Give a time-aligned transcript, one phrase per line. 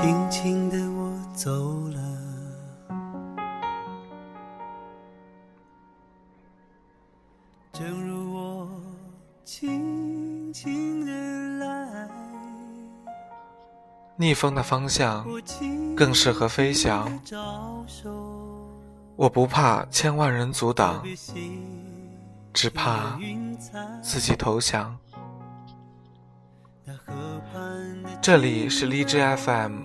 [0.00, 1.50] 轻轻的我走
[1.88, 2.00] 了，
[7.70, 8.70] 正如我
[9.44, 11.12] 轻轻的
[11.58, 12.08] 来，
[14.16, 15.26] 逆风的方向
[15.94, 17.06] 更适合飞翔。
[19.16, 21.04] 我不怕千万人阻挡，
[22.54, 23.18] 只怕，
[24.00, 24.96] 自己投降。
[28.22, 29.82] 这里是荔枝 FM，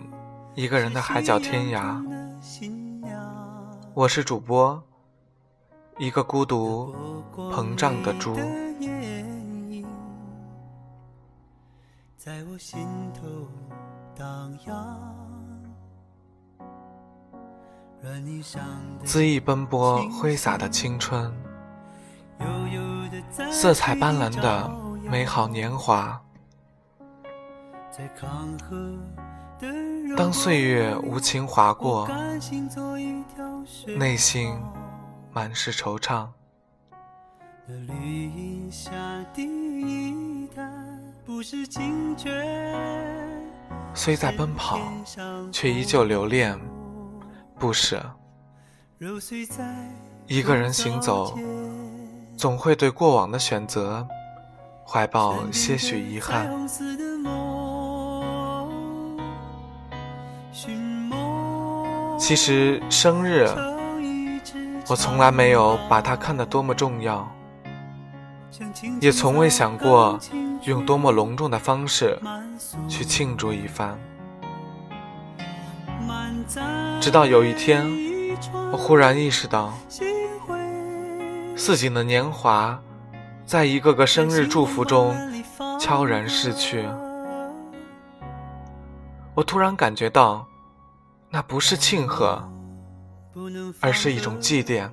[0.54, 2.04] 一个人的海角天涯，
[3.94, 4.82] 我是主播，
[5.98, 6.94] 一个孤独
[7.36, 8.36] 膨胀的猪。
[12.18, 12.80] 在我心
[13.14, 13.22] 头
[14.18, 15.00] 荡漾，
[19.06, 21.34] 恣意奔波挥洒的青春，
[23.52, 24.70] 色彩斑斓的
[25.04, 26.22] 美好年华。
[30.18, 32.10] 当岁月无情划过，
[33.98, 34.54] 内心
[35.32, 36.28] 满是惆怅。
[37.68, 38.92] 绿荫下
[41.26, 42.32] 不是清泉，
[43.94, 44.80] 虽在奔跑，
[45.52, 46.60] 却依旧留恋
[47.58, 48.04] 不舍。
[50.28, 51.38] 一个人行走，
[52.38, 54.08] 总会对过往的选择
[54.86, 56.68] 怀抱些许遗憾。
[62.18, 63.46] 其实生日，
[64.88, 67.30] 我从来没有把它看得多么重要，
[69.02, 70.18] 也从未想过
[70.64, 72.18] 用多么隆重的方式
[72.88, 74.00] 去庆祝一番。
[77.02, 77.86] 直到有一天，
[78.72, 79.74] 我忽然意识到，
[81.58, 82.80] 似锦的年华，
[83.46, 85.16] 在一个个生日祝福中
[85.80, 86.86] 悄然逝去。
[89.36, 90.48] 我突然感觉到，
[91.30, 92.42] 那不是庆贺，
[93.82, 94.90] 而是一种祭奠，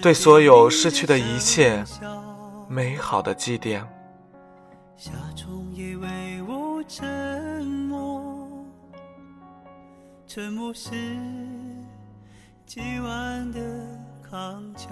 [0.00, 1.84] 对所有失去的一切
[2.66, 3.84] 美好的祭奠。
[4.96, 8.64] 夏虫也为我沉默，
[10.26, 10.90] 沉默是
[12.64, 13.60] 今晚的
[14.22, 14.88] 康桥。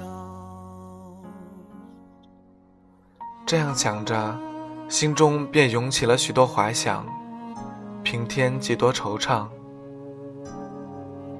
[3.46, 4.38] 这样想着，
[4.90, 7.06] 心中便涌起了许多怀想，
[8.12, 9.46] 平添几多惆怅。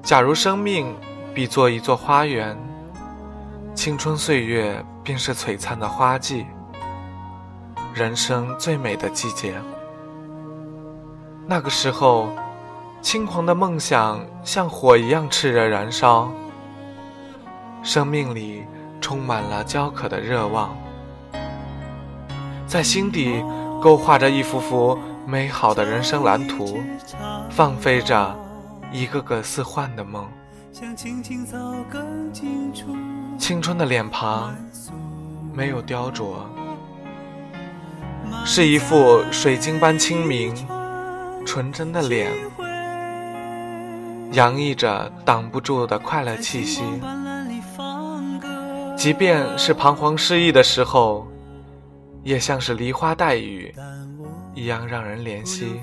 [0.01, 0.91] 假如生命
[1.31, 2.57] 比作一座花园，
[3.75, 6.47] 青春岁月便是璀璨的花季，
[7.93, 9.53] 人生最美的季节。
[11.45, 12.29] 那个时候，
[13.03, 16.27] 轻狂的梦想像火一样炽热燃烧，
[17.83, 18.63] 生命里
[18.99, 20.75] 充满了焦渴的热望。
[22.65, 23.45] 在心底
[23.79, 26.79] 勾画着一幅幅美好的人生蓝图，
[27.49, 28.35] 放飞着
[28.91, 30.27] 一个个似幻的梦。
[33.37, 34.53] 青春的脸庞
[35.53, 36.35] 没有雕琢，
[38.45, 40.53] 是一副水晶般清明、
[41.45, 42.31] 纯真的脸，
[44.31, 46.81] 洋溢着挡不住的快乐气息。
[48.95, 51.27] 即便是彷徨失意的时候，
[52.23, 53.73] 也像是梨花带雨
[54.53, 55.81] 一样让人怜惜。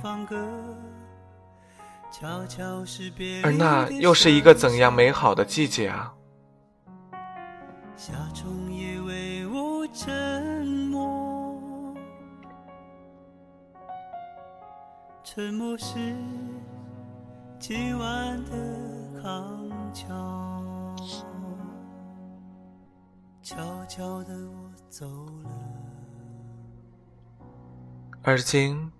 [3.42, 6.12] 而那又是一个怎样美好的季节啊！
[7.96, 11.94] 夏虫也为我沉默，
[15.22, 15.94] 沉默是
[17.58, 18.50] 今晚的
[19.22, 20.96] 康桥。
[23.42, 23.56] 悄
[23.86, 25.06] 悄的我走
[25.42, 25.50] 了，
[28.22, 28.92] 而今，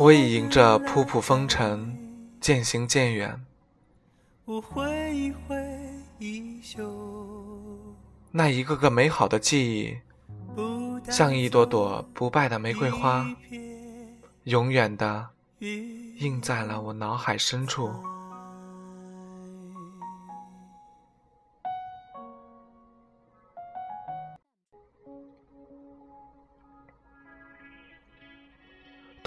[0.00, 1.96] 我已迎着仆仆风尘，
[2.40, 3.40] 渐行渐远。
[8.32, 9.96] 那一个个美好的记忆，
[11.08, 13.24] 像一朵朵不败的玫瑰花，
[14.42, 15.28] 永远的
[15.60, 17.92] 印在了我脑海深处。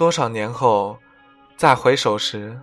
[0.00, 0.96] 多少年后，
[1.58, 2.58] 再回首时，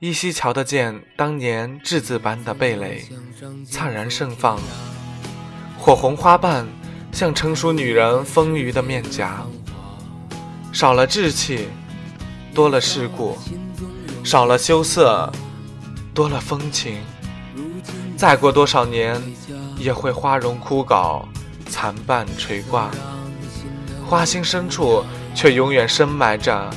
[0.00, 3.02] 依稀瞧得见当年稚子般的蓓蕾，
[3.64, 4.60] 灿然盛放，
[5.78, 6.68] 火红花瓣
[7.10, 9.46] 像成熟女人丰腴的面颊。
[10.74, 11.68] 少了稚气，
[12.54, 13.34] 多了世故；
[14.22, 15.32] 少了羞涩，
[16.12, 16.98] 多了风情。
[18.14, 19.18] 再过多少年，
[19.78, 21.24] 也会花容枯槁，
[21.70, 22.90] 残瓣垂挂。
[24.06, 25.02] 花心深处
[25.34, 26.70] 却永远深埋着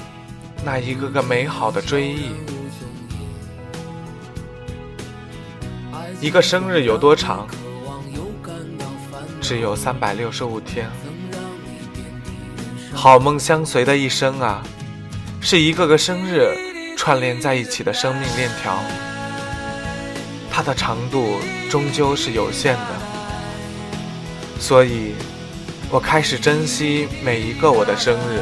[0.63, 2.31] 那一个个美好的追忆。
[6.22, 7.48] 一个生日有多长？
[9.42, 10.90] 只有三百六十五天。
[12.94, 14.63] 好梦相随的一生啊，
[15.42, 18.80] 是一个个生日串联在一起的生命链条。
[20.50, 21.38] 它的长度
[21.69, 22.96] 终究是有限的，
[24.58, 25.13] 所以，
[25.92, 28.42] 我开始珍惜每一个我的生日，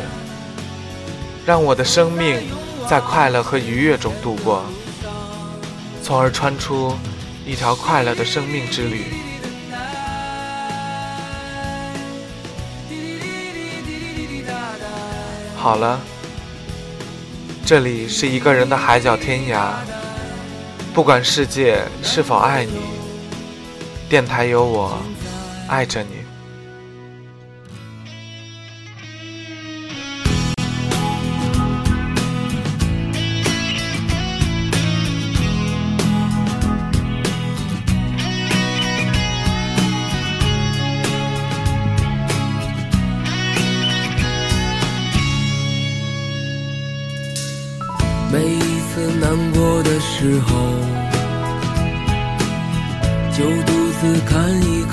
[1.46, 2.42] 让我的生命
[2.88, 4.64] 在快乐和愉悦中度过，
[6.02, 6.96] 从而穿出
[7.46, 9.06] 一条快乐的生命之旅。
[15.56, 16.00] 好了，
[17.66, 19.74] 这里是一个人的海角天涯。
[20.94, 22.82] 不管世界是否爱你，
[24.10, 24.98] 电台有我，
[25.68, 26.23] 爱着你。
[50.06, 50.52] 时候，
[53.36, 54.93] 就独自看一看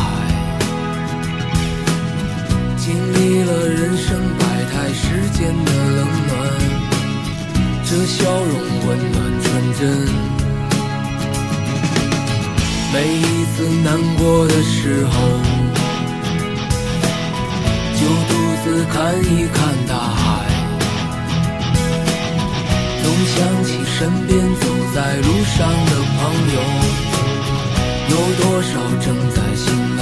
[3.51, 6.31] 了人生百态世间的冷暖。
[7.83, 8.53] 这笑容
[8.87, 9.81] 温暖纯真，
[12.93, 15.13] 每一次难过的时候，
[17.99, 18.31] 就独
[18.63, 20.25] 自看一看大海，
[23.03, 24.63] 总想起身边走
[24.95, 26.19] 在路上的朋
[26.55, 26.57] 友，
[28.09, 29.67] 有多少正在醒
[29.97, 30.01] 来，